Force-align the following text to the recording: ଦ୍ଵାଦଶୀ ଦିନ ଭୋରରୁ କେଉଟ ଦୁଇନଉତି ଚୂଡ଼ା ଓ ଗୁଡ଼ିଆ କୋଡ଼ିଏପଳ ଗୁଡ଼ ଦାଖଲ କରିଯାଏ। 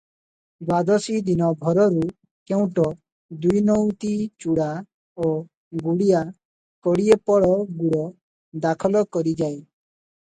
ଦ୍ଵାଦଶୀ 0.67 1.17
ଦିନ 1.27 1.49
ଭୋରରୁ 1.65 2.05
କେଉଟ 2.51 2.85
ଦୁଇନଉତି 3.43 4.13
ଚୂଡ଼ା 4.45 4.65
ଓ 5.27 5.29
ଗୁଡ଼ିଆ 5.89 6.23
କୋଡ଼ିଏପଳ 6.89 7.53
ଗୁଡ଼ 7.83 8.03
ଦାଖଲ 8.65 9.05
କରିଯାଏ। 9.19 9.55